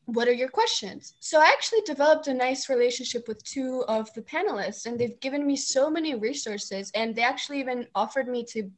[0.06, 1.14] what are your questions?
[1.20, 5.46] So I actually developed a nice relationship with two of the panelists and they've given
[5.46, 8.70] me so many resources and they actually even offered me to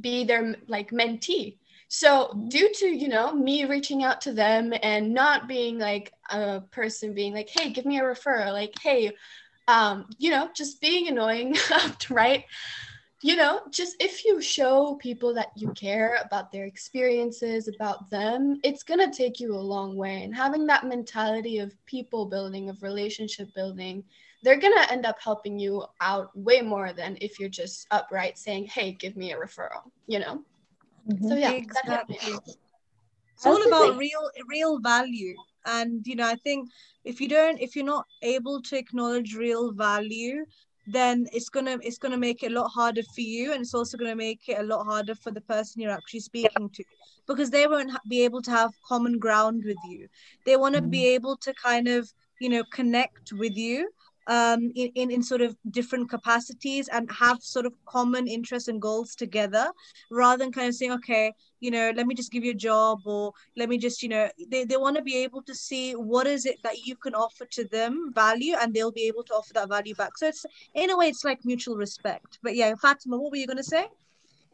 [0.00, 1.58] be their like mentee
[1.88, 6.62] so due to you know me reaching out to them and not being like a
[6.70, 9.12] person being like hey give me a referral like hey
[9.68, 11.56] um you know just being annoying
[12.10, 12.44] right
[13.22, 18.58] you know just if you show people that you care about their experiences about them
[18.64, 22.68] it's going to take you a long way and having that mentality of people building
[22.68, 24.02] of relationship building
[24.42, 28.36] they're going to end up helping you out way more than if you're just upright
[28.36, 30.42] saying hey give me a referral you know
[31.08, 31.28] Mhm.
[31.28, 32.16] so yeah exactly.
[32.20, 32.56] that's
[33.34, 35.34] It's all about real real value.
[35.66, 36.68] And you know, I think
[37.04, 40.44] if you don't if you're not able to acknowledge real value,
[40.86, 43.96] then it's gonna it's gonna make it a lot harder for you and it's also
[43.96, 46.84] gonna make it a lot harder for the person you're actually speaking to
[47.26, 50.08] because they won't ha- be able to have common ground with you.
[50.44, 51.14] They want to be mm.
[51.14, 53.90] able to kind of, you know, connect with you
[54.34, 58.80] um in, in in sort of different capacities and have sort of common interests and
[58.88, 59.66] goals together
[60.10, 62.98] rather than kind of saying okay you know let me just give you a job
[63.06, 66.26] or let me just you know they, they want to be able to see what
[66.26, 69.52] is it that you can offer to them value and they'll be able to offer
[69.54, 70.16] that value back.
[70.16, 72.38] So it's in a way it's like mutual respect.
[72.42, 73.86] But yeah fatima what were you going to say?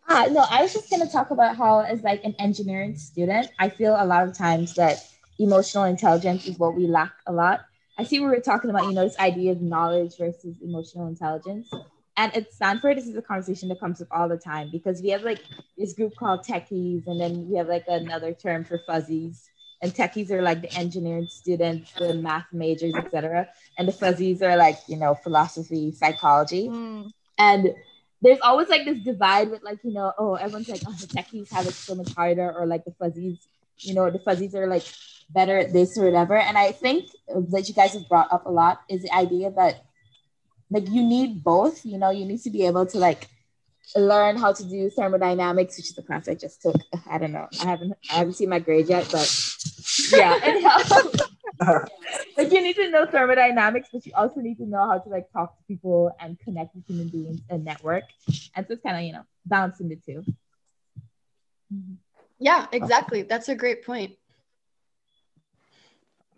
[0.08, 3.68] Ah, no, I was just gonna talk about how, as like an engineering student, I
[3.68, 5.04] feel a lot of times that
[5.38, 7.60] emotional intelligence is what we lack a lot.
[7.98, 11.08] I see what we were talking about, you know, this idea of knowledge versus emotional
[11.08, 11.70] intelligence.
[12.16, 15.10] And at Stanford, this is a conversation that comes up all the time because we
[15.10, 15.40] have like
[15.76, 19.48] this group called techies, and then we have like another term for fuzzies.
[19.82, 23.48] And techies are like the engineering students, the math majors, etc.
[23.78, 27.74] And the fuzzies are like, you know, philosophy, psychology Mm, and
[28.20, 31.52] there's always like this divide with like you know oh everyone's like oh the techies
[31.52, 33.46] have it so much harder or like the fuzzies
[33.78, 34.84] you know the fuzzies are like
[35.30, 36.36] better at this or whatever.
[36.36, 39.84] And i think that you guys have brought up a lot is the idea that
[40.70, 43.28] like you need both you know you need to be able to like
[43.96, 46.76] learn how to do thermodynamics which is the class i just took.
[47.10, 47.48] I don't know.
[47.62, 49.28] I haven't i haven't seen my grade yet but
[50.10, 50.78] yeah anyhow.
[52.36, 55.26] Like you need to know thermodynamics, but you also need to know how to like
[55.32, 58.04] talk to people and connect with human beings and network.
[58.54, 60.24] And so it's kind of you know balancing the two.
[62.38, 63.22] yeah exactly.
[63.22, 64.12] That's a great point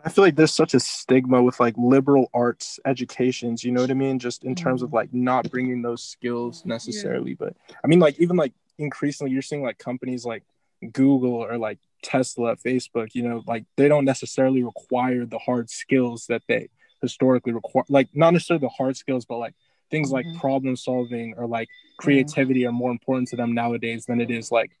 [0.03, 3.91] I feel like there's such a stigma with like liberal arts educations, you know what
[3.91, 4.19] I mean?
[4.19, 7.35] Just in terms of like not bringing those skills necessarily.
[7.35, 10.43] But I mean, like, even like increasingly, you're seeing like companies like
[10.91, 16.25] Google or like Tesla, Facebook, you know, like they don't necessarily require the hard skills
[16.27, 16.69] that they
[17.01, 19.53] historically require, like, not necessarily the hard skills, but like
[19.91, 20.39] things like Mhm.
[20.39, 24.71] problem solving or like creativity are more important to them nowadays than it is like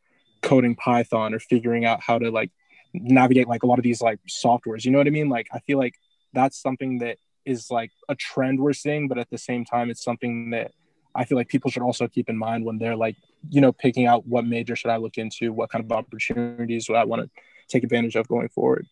[0.41, 2.49] coding Python or figuring out how to like
[2.93, 4.85] navigate like a lot of these like softwares.
[4.85, 5.29] You know what I mean?
[5.29, 5.95] Like I feel like
[6.33, 10.03] that's something that is like a trend we're seeing, but at the same time, it's
[10.03, 10.71] something that
[11.13, 13.15] I feel like people should also keep in mind when they're like,
[13.49, 16.97] you know, picking out what major should I look into, what kind of opportunities would
[16.97, 17.29] I want to
[17.67, 18.85] take advantage of going forward.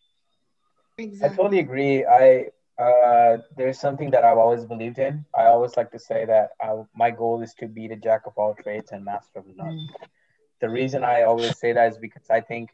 [0.98, 2.04] I totally agree.
[2.04, 2.48] I
[2.80, 5.24] uh, there's something that I've always believed in.
[5.36, 8.32] I always like to say that I, my goal is to be the jack of
[8.36, 9.78] all trades and master of none.
[10.60, 12.70] the reason I always say that is because I think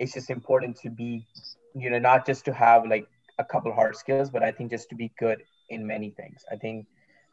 [0.00, 1.26] it's just important to be,
[1.74, 3.06] you know, not just to have like
[3.38, 6.42] a couple hard skills, but I think just to be good in many things.
[6.50, 6.86] I think,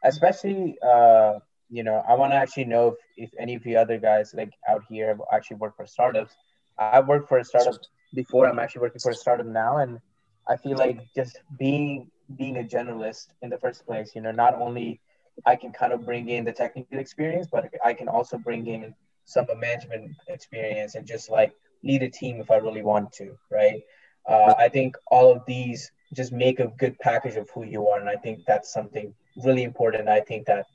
[0.03, 3.97] especially, uh, you know, I want to actually know if, if any of you other
[3.97, 6.35] guys like out here have actually worked for startups.
[6.77, 7.75] I've worked for a startup
[8.13, 8.47] before.
[8.47, 9.99] I'm actually working for a startup now, and
[10.47, 14.53] I feel like just being being a generalist in the first place, you know, not
[14.55, 14.99] only
[15.45, 18.93] I can kind of bring in the technical experience, but I can also bring in
[19.23, 21.53] some management experience and just like
[21.87, 23.81] lead a team if I really want to, right?
[24.27, 27.99] Uh, I think all of these just make a good package of who you are,
[27.99, 29.13] and I think that's something
[29.45, 30.07] really important.
[30.07, 30.65] I think that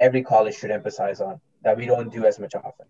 [0.00, 2.86] every college should emphasize on that we don't do as much often.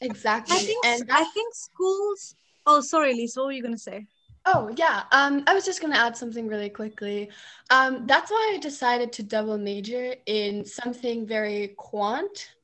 [0.00, 0.56] Exactly.
[0.56, 2.34] I think and I think schools.
[2.66, 3.40] Oh, sorry, Lisa.
[3.40, 4.06] What were you gonna say?
[4.50, 5.02] Oh, yeah.
[5.12, 7.28] Um, I was just going to add something really quickly.
[7.70, 12.54] Um, that's why I decided to double major in something very quant,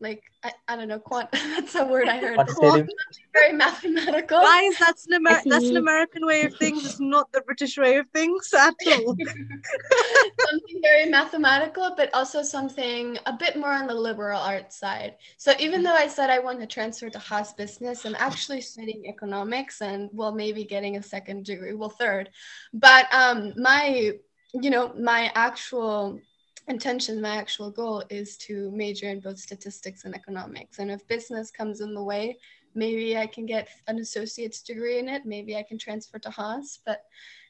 [0.00, 2.36] like, I, I don't know, quant, that's a word I heard.
[2.36, 2.88] Quantitative.
[3.34, 4.40] very mathematical.
[4.40, 5.76] Guys, that's an Amer- that's an.
[5.76, 6.84] American way of things.
[6.84, 9.16] It's not the British way of things at all.
[10.48, 15.16] something very mathematical, but also something a bit more on the liberal arts side.
[15.36, 19.06] So even though I said I want to transfer to Haas business, I'm actually studying
[19.06, 22.30] economics and well, maybe getting a second degree, well, third.
[22.72, 24.12] But um, my,
[24.54, 26.20] you know, my actual
[26.68, 30.78] intention, my actual goal is to major in both statistics and economics.
[30.78, 32.38] And if business comes in the way,
[32.74, 35.26] maybe I can get an associate's degree in it.
[35.26, 36.78] Maybe I can transfer to Haas.
[36.84, 37.04] But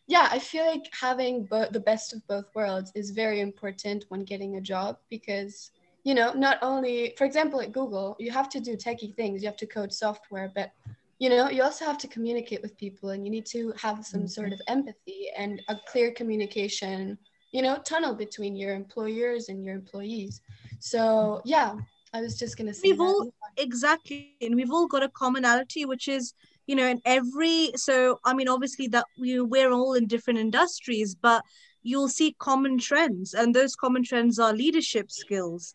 [0.06, 4.24] yeah, I feel like having bo- the best of both worlds is very important when
[4.24, 5.70] getting a job because,
[6.04, 9.48] you know, not only, for example, at Google, you have to do techie things, you
[9.48, 10.72] have to code software, but
[11.20, 14.20] you know, you also have to communicate with people and you need to have some
[14.20, 14.26] mm-hmm.
[14.26, 17.18] sort of empathy and a clear communication,
[17.52, 20.40] you know, tunnel between your employers and your employees.
[20.78, 21.76] So, yeah,
[22.12, 23.04] I was just going to say We've that.
[23.04, 26.34] all exactly, and we've all got a commonality, which is
[26.70, 27.72] you know, in every.
[27.74, 31.42] So I mean, obviously that we we're all in different industries, but
[31.82, 35.72] you'll see common trends, and those common trends are leadership skills.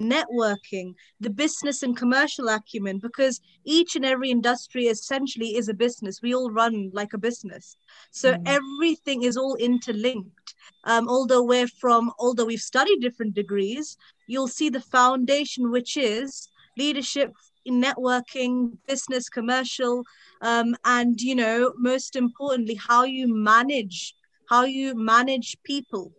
[0.00, 6.20] Networking, the business and commercial acumen, because each and every industry essentially is a business.
[6.22, 7.76] We all run like a business.
[8.10, 8.42] So Mhm.
[8.46, 10.54] everything is all interlinked.
[10.84, 13.96] Um, although we're from, although we've studied different degrees,
[14.26, 17.32] you'll see the foundation, which is leadership
[17.64, 20.04] in networking, business, commercial,
[20.42, 24.14] um, and you know, most importantly, how you manage,
[24.48, 26.12] how you manage people.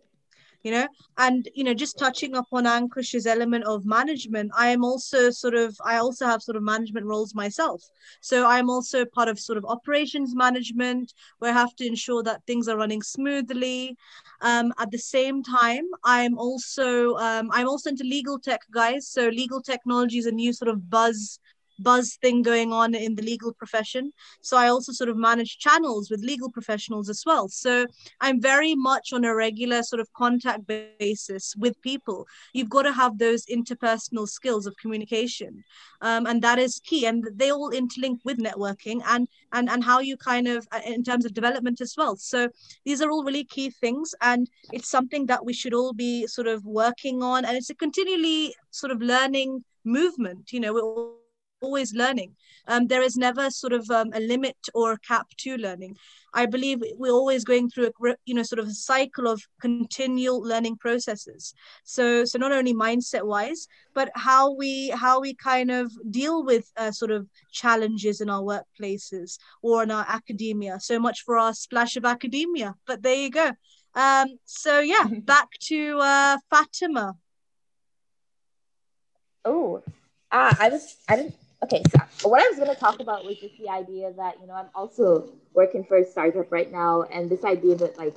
[0.66, 5.30] You know, and you know, just touching upon Ankush's element of management, I am also
[5.30, 7.80] sort of, I also have sort of management roles myself.
[8.20, 12.42] So I'm also part of sort of operations management, where I have to ensure that
[12.48, 13.96] things are running smoothly.
[14.40, 19.06] Um, at the same time, I'm also um, I'm also into legal tech, guys.
[19.06, 21.38] So legal technology is a new sort of buzz
[21.78, 24.12] buzz thing going on in the legal profession.
[24.40, 27.48] So I also sort of manage channels with legal professionals as well.
[27.48, 27.86] So
[28.20, 32.26] I'm very much on a regular sort of contact basis with people.
[32.52, 35.64] You've got to have those interpersonal skills of communication,
[36.00, 37.06] um, and that is key.
[37.06, 41.02] And they all interlink with networking and and and how you kind of uh, in
[41.02, 42.16] terms of development as well.
[42.16, 42.48] So
[42.84, 46.46] these are all really key things, and it's something that we should all be sort
[46.46, 47.44] of working on.
[47.44, 50.52] And it's a continually sort of learning movement.
[50.52, 51.25] You know, we're
[51.60, 52.34] always learning.
[52.68, 55.96] Um, there is never sort of um, a limit or a cap to learning.
[56.34, 60.40] I believe we're always going through a you know sort of a cycle of continual
[60.42, 61.54] learning processes.
[61.84, 66.70] So so not only mindset wise, but how we how we kind of deal with
[66.76, 70.78] uh, sort of challenges in our workplaces or in our academia.
[70.80, 72.74] So much for our splash of academia.
[72.86, 73.52] But there you go.
[73.94, 77.14] Um, so yeah, back to uh, Fatima.
[79.44, 79.80] Oh,
[80.32, 81.36] ah, I was, I didn't,
[81.66, 81.82] okay,
[82.18, 84.54] so what I was going to talk about was just the idea that, you know,
[84.54, 87.02] I'm also working for a startup right now.
[87.02, 88.14] And this idea that, like,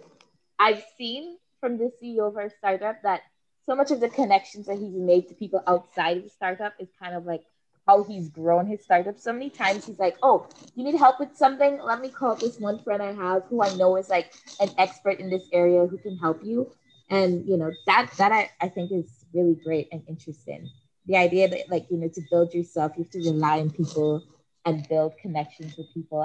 [0.59, 3.21] I've seen from the CEO of our startup that
[3.65, 6.89] so much of the connections that he's made to people outside of the startup is
[7.01, 7.43] kind of like
[7.87, 9.19] how he's grown his startup.
[9.19, 11.79] So many times he's like, oh, you need help with something?
[11.81, 15.19] Let me call this one friend I have who I know is like an expert
[15.19, 16.71] in this area who can help you.
[17.09, 20.69] And, you know, that, that I, I think is really great and interesting
[21.09, 24.23] the idea that like you know to build yourself you have to rely on people
[24.65, 26.21] and build connections with people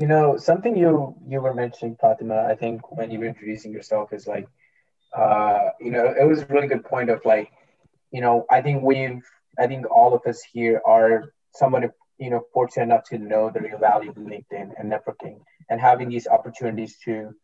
[0.00, 2.46] You know, something you you were mentioning, Fatima.
[2.52, 4.48] I think when you were introducing yourself is like,
[5.16, 7.50] uh, you know, it was a really good point of like,
[8.12, 9.22] you know, I think we've,
[9.58, 13.60] I think all of us here are somewhat, you know, fortunate enough to know the
[13.60, 17.34] real value of LinkedIn and networking and having these opportunities to,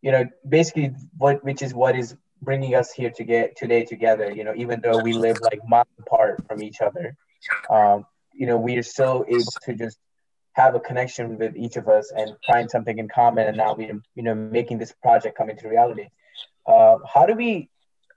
[0.00, 4.30] you know, basically what which is what is bringing us here to get today together.
[4.30, 7.16] You know, even though we live like miles apart from each other,
[7.70, 9.98] um, you know, we are still able to just
[10.52, 13.46] have a connection with each of us and find something in common.
[13.46, 16.08] And now we're, you know, making this project come into reality.
[16.66, 17.70] Uh, how do we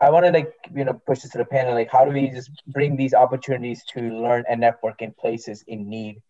[0.03, 1.73] I want to like you know push this to the panel.
[1.73, 5.89] Like, how do we just bring these opportunities to learn and network in places in
[5.89, 6.21] need?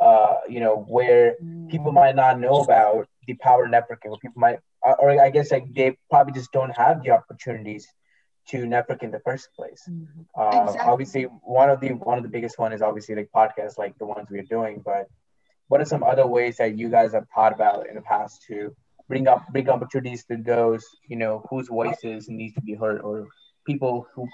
[0.00, 1.34] Uh, you know, where
[1.68, 4.60] people might not know about the power networking, or people might,
[4.98, 7.86] or I guess like they probably just don't have the opportunities
[8.48, 9.82] to network in the first place.
[9.88, 10.24] Mhm.
[10.34, 10.90] Uh, Exactly.
[10.92, 14.06] Obviously, one of the one of the biggest one is obviously like podcasts, like the
[14.06, 14.80] ones we're doing.
[14.84, 15.08] But
[15.68, 18.74] what are some other ways that you guys have thought about in the past to
[19.06, 23.26] bring up bring opportunities to those you know whose voices need to be heard, or
[23.66, 24.26] people who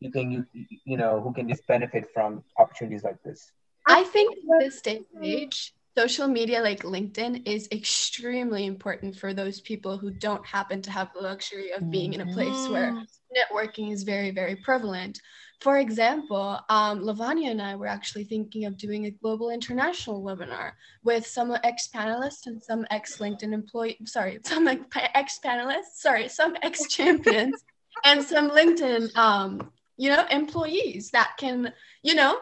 [0.00, 3.52] you think you you know who can just benefit from opportunities like this?
[3.86, 9.34] I think in this day and age, social media like LinkedIn is extremely important for
[9.34, 12.94] those people who don't happen to have the luxury of being in a place where
[12.94, 13.06] Mm.
[13.36, 15.20] networking is very, very prevalent.
[15.60, 20.72] For example, um, Lavanya and I were actually thinking of doing a global international webinar
[21.04, 26.56] with some ex panelists and some ex LinkedIn employee, sorry, some ex panelists, sorry, some
[26.62, 27.62] ex champions
[28.04, 31.72] and some LinkedIn, um, you know, employees that can,
[32.02, 32.40] you know,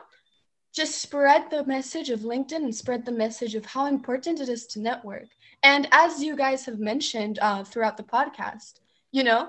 [0.73, 4.67] just spread the message of LinkedIn and spread the message of how important it is
[4.69, 5.29] to network.
[5.63, 9.49] And as you guys have mentioned uh, throughout the podcast, you know,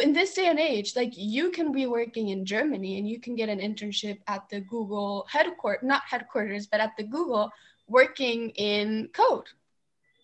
[0.00, 3.34] in this day and age, like you can be working in Germany and you can
[3.34, 7.50] get an internship at the Google headquarters, not headquarters, but at the Google
[7.88, 9.48] working in code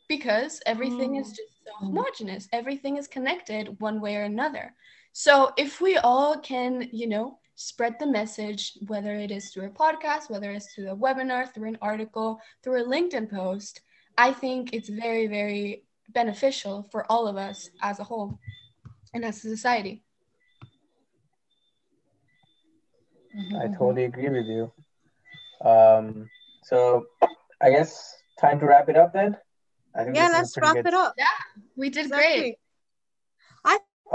[0.08, 2.48] because everything is just so homogenous.
[2.52, 4.72] Everything is connected one way or another.
[5.12, 9.70] So if we all can, you know, spread the message, whether it is through a
[9.70, 13.80] podcast, whether it's through a webinar, through an article, through a LinkedIn post,
[14.16, 18.38] I think it's very, very beneficial for all of us as a whole
[19.12, 20.04] and as a society.
[23.60, 24.72] I totally agree with you.
[25.64, 26.30] Um,
[26.62, 27.06] so
[27.60, 29.36] I guess time to wrap it up then.
[29.96, 31.14] I think Yeah, this is a let's wrap good- it up.
[31.18, 31.26] Yeah,
[31.76, 32.40] we did Exactly.
[32.40, 32.58] great.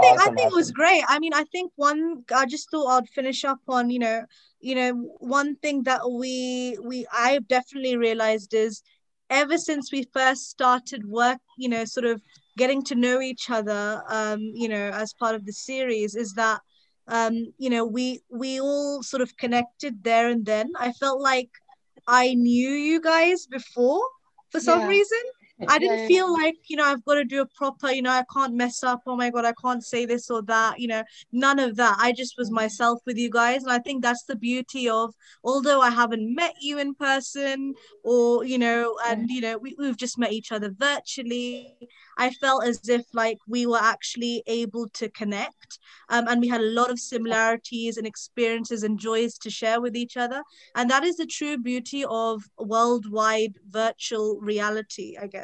[0.06, 1.04] think, I Awesome, think it was great.
[1.08, 4.24] I mean, I think one I just thought I'd finish up on, you know,
[4.60, 8.82] you know, one thing that we we I've definitely realized is
[9.30, 12.22] ever since we first started work, you know, sort of
[12.56, 16.60] getting to know each other, um, you know, as part of the series, is that
[17.08, 20.72] um, you know, we we all sort of connected there and then.
[20.78, 21.50] I felt like
[22.06, 24.02] I knew you guys before
[24.50, 24.88] for some Yeah.
[24.88, 25.18] reason.
[25.68, 28.10] I didn't yeah, feel like, you know, I've got to do a proper, you know,
[28.10, 29.02] I can't mess up.
[29.06, 31.96] Oh my God, I can't say this or that, you know, none of that.
[32.00, 33.62] I just was myself with you guys.
[33.62, 38.44] And I think that's the beauty of, although I haven't met you in person or,
[38.44, 41.76] you know, and, you know, we, we've just met each other virtually.
[42.18, 45.78] I felt as if like we were actually able to connect
[46.08, 49.96] um, and we had a lot of similarities and experiences and joys to share with
[49.96, 50.42] each other.
[50.74, 55.43] And that is the true beauty of worldwide virtual reality, I guess,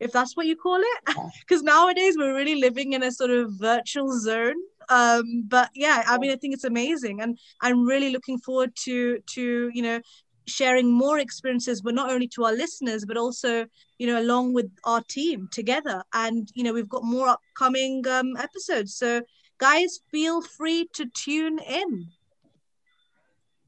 [0.00, 1.16] if that's what you call it.
[1.40, 4.56] Because nowadays we're really living in a sort of virtual zone.
[4.88, 9.18] Um, but yeah, I mean, I think it's amazing, and I'm really looking forward to
[9.34, 10.00] to you know
[10.46, 13.66] sharing more experiences, but not only to our listeners, but also
[13.98, 16.02] you know along with our team together.
[16.12, 19.22] And you know we've got more upcoming um, episodes, so
[19.58, 22.08] guys, feel free to tune in.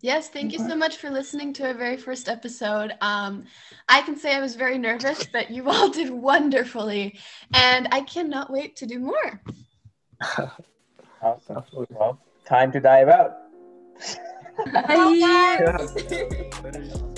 [0.05, 2.93] Yes, thank you so much for listening to our very first episode.
[3.01, 3.47] Um,
[3.89, 7.19] I can say I was very nervous, but you all did wonderfully,
[7.55, 9.41] and I cannot wait to do more.
[11.23, 11.57] Awesome.
[11.57, 11.97] Absolutely.
[11.99, 13.35] Well, time to dive out.
[14.75, 15.57] Bye.
[15.59, 17.01] Yeah.